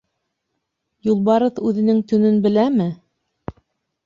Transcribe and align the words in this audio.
—Юлбарыҫ 1.09 1.61
үҙенең 1.71 2.01
төнөн 2.13 2.41
беләме? 2.47 2.89